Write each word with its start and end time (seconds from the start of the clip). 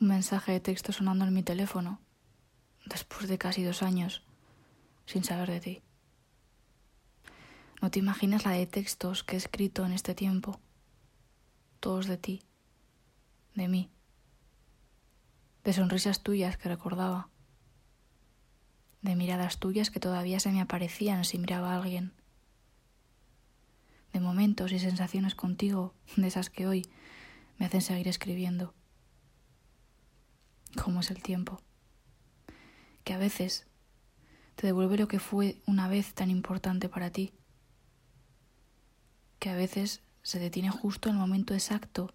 un 0.00 0.08
mensaje 0.08 0.52
de 0.52 0.60
texto 0.60 0.92
sonando 0.92 1.24
en 1.24 1.32
mi 1.32 1.42
teléfono, 1.42 2.00
después 2.84 3.28
de 3.28 3.38
casi 3.38 3.62
dos 3.62 3.82
años, 3.82 4.22
sin 5.06 5.24
saber 5.24 5.50
de 5.50 5.60
ti. 5.60 5.82
No 7.80 7.90
te 7.90 7.98
imaginas 7.98 8.44
la 8.44 8.52
de 8.52 8.66
textos 8.66 9.24
que 9.24 9.36
he 9.36 9.38
escrito 9.38 9.84
en 9.86 9.92
este 9.92 10.14
tiempo, 10.14 10.60
todos 11.80 12.06
de 12.06 12.16
ti, 12.16 12.42
de 13.54 13.68
mí, 13.68 13.90
de 15.64 15.72
sonrisas 15.72 16.22
tuyas 16.22 16.56
que 16.56 16.68
recordaba, 16.68 17.28
de 19.02 19.16
miradas 19.16 19.58
tuyas 19.58 19.90
que 19.90 20.00
todavía 20.00 20.40
se 20.40 20.50
me 20.52 20.60
aparecían 20.60 21.24
si 21.24 21.38
miraba 21.38 21.72
a 21.72 21.76
alguien, 21.76 22.12
de 24.12 24.20
momentos 24.20 24.72
y 24.72 24.78
sensaciones 24.78 25.34
contigo, 25.34 25.94
de 26.16 26.26
esas 26.26 26.50
que 26.50 26.66
hoy 26.66 26.86
me 27.58 27.66
hacen 27.66 27.82
seguir 27.82 28.08
escribiendo. 28.08 28.74
¿Cómo 30.82 31.00
es 31.00 31.10
el 31.10 31.22
tiempo? 31.22 31.60
Que 33.04 33.14
a 33.14 33.18
veces 33.18 33.66
te 34.56 34.66
devuelve 34.66 34.98
lo 34.98 35.08
que 35.08 35.18
fue 35.20 35.60
una 35.66 35.88
vez 35.88 36.14
tan 36.14 36.30
importante 36.30 36.88
para 36.88 37.10
ti 37.10 37.32
que 39.38 39.50
a 39.50 39.54
veces 39.54 40.00
se 40.22 40.38
detiene 40.38 40.70
justo 40.70 41.08
en 41.08 41.14
el 41.14 41.20
momento 41.20 41.54
exacto 41.54 42.12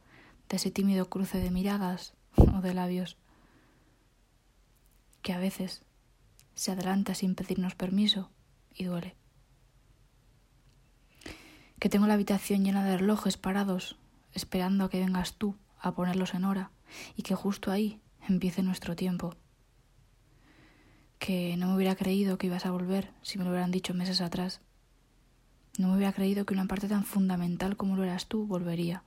de 0.50 0.58
ese 0.58 0.72
tímido 0.72 1.10
cruce 1.10 1.38
de 1.40 1.50
miradas 1.52 2.14
o 2.36 2.62
de 2.62 2.74
labios, 2.74 3.16
que 5.22 5.34
a 5.34 5.40
veces 5.40 5.84
se 6.55 6.72
adelanta 6.72 7.16
sin 7.16 7.36
pedirnos 7.36 7.76
permiso 7.76 8.30
y 8.74 8.84
duele. 8.86 9.16
Que 11.80 11.90
tengo 11.90 12.05
la 12.05 12.16
habitación 12.16 12.63
llena 12.63 12.84
de 12.84 12.98
relojes 12.98 13.38
parados, 13.38 13.96
esperando 14.34 14.84
a 14.84 14.90
que 14.90 14.99
vengas 14.99 15.36
tú 15.36 15.55
a 15.80 15.94
ponerlos 15.94 16.34
en 16.34 16.44
hora, 16.44 16.72
y 17.16 17.24
que 17.24 17.36
justo 17.36 17.72
ahí 17.72 18.02
empiece 18.28 18.64
nuestro 18.64 18.96
tiempo. 18.96 19.36
Que 21.20 21.55
no 21.58 21.68
me 21.68 21.76
hubiera 21.76 21.96
creído 21.96 22.38
que 22.38 22.48
ibas 22.48 22.66
a 22.66 22.72
volver 22.72 23.13
si 23.22 23.38
me 23.38 23.44
lo 23.44 23.52
hubieran 23.52 23.72
dicho 23.72 23.94
meses 23.94 24.22
atrás 24.22 24.62
no 25.78 25.88
me 25.88 25.96
hubiera 25.96 26.13
creído 26.13 26.46
que 26.46 26.54
una 26.54 26.68
parte 26.68 26.88
tan 26.88 27.05
fundamental 27.05 27.78
como 27.78 27.96
lo 27.96 28.04
eras 28.04 28.28
tú 28.28 28.46
volvería. 28.46 29.04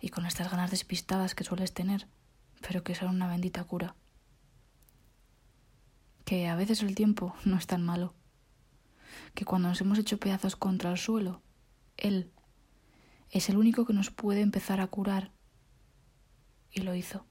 Y 0.00 0.08
con 0.08 0.26
estas 0.26 0.50
ganas 0.50 0.70
despistadas 0.70 1.34
que 1.34 1.44
sueles 1.44 1.72
tener, 1.72 2.08
pero 2.60 2.82
que 2.82 2.94
son 2.94 3.10
una 3.10 3.28
bendita 3.28 3.62
cura. 3.64 3.94
Que 6.24 6.48
a 6.48 6.56
veces 6.56 6.82
el 6.82 6.94
tiempo 6.94 7.34
no 7.44 7.56
es 7.56 7.66
tan 7.66 7.84
malo. 7.84 8.14
Que 9.34 9.44
cuando 9.44 9.68
nos 9.68 9.80
hemos 9.80 9.98
hecho 9.98 10.18
pedazos 10.18 10.56
contra 10.56 10.90
el 10.90 10.98
suelo, 10.98 11.42
Él 11.96 12.32
es 13.30 13.48
el 13.48 13.56
único 13.56 13.84
que 13.86 13.92
nos 13.92 14.10
puede 14.10 14.40
empezar 14.40 14.80
a 14.80 14.88
curar. 14.88 15.32
Y 16.72 16.80
lo 16.80 16.94
hizo. 16.94 17.24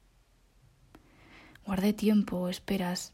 Guardé 1.66 1.94
tiempo, 1.94 2.50
esperas, 2.50 3.14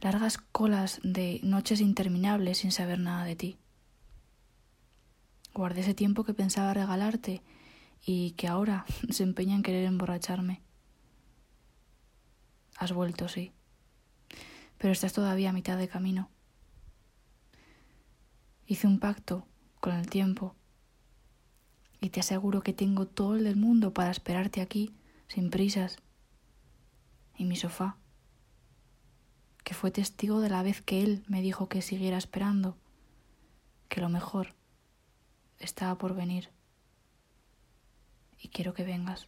largas 0.00 0.38
colas 0.38 1.00
de 1.02 1.40
noches 1.42 1.80
interminables 1.80 2.58
sin 2.58 2.72
saber 2.72 2.98
nada 2.98 3.24
de 3.24 3.36
ti. 3.36 3.58
Guardé 5.52 5.80
ese 5.80 5.94
tiempo 5.94 6.24
que 6.24 6.34
pensaba 6.34 6.72
regalarte 6.72 7.42
y 8.04 8.32
que 8.32 8.48
ahora 8.48 8.84
se 9.10 9.22
empeña 9.22 9.54
en 9.54 9.62
querer 9.62 9.84
emborracharme. 9.84 10.62
Has 12.76 12.92
vuelto, 12.92 13.28
sí, 13.28 13.52
pero 14.78 14.92
estás 14.92 15.12
todavía 15.12 15.50
a 15.50 15.52
mitad 15.52 15.76
de 15.76 15.88
camino. 15.88 16.30
Hice 18.66 18.86
un 18.86 19.00
pacto 19.00 19.46
con 19.80 19.94
el 19.94 20.08
tiempo 20.08 20.54
y 22.00 22.08
te 22.08 22.20
aseguro 22.20 22.62
que 22.62 22.72
tengo 22.72 23.06
todo 23.06 23.36
el 23.36 23.44
del 23.44 23.56
mundo 23.56 23.92
para 23.92 24.10
esperarte 24.10 24.62
aquí, 24.62 24.94
sin 25.28 25.50
prisas. 25.50 25.98
Y 27.40 27.46
mi 27.46 27.56
sofá, 27.56 27.96
que 29.64 29.72
fue 29.72 29.90
testigo 29.90 30.42
de 30.42 30.50
la 30.50 30.62
vez 30.62 30.82
que 30.82 31.02
él 31.02 31.24
me 31.26 31.40
dijo 31.40 31.70
que 31.70 31.80
siguiera 31.80 32.18
esperando, 32.18 32.76
que 33.88 34.02
lo 34.02 34.10
mejor 34.10 34.54
estaba 35.58 35.96
por 35.96 36.14
venir 36.14 36.50
y 38.38 38.48
quiero 38.48 38.74
que 38.74 38.84
vengas. 38.84 39.26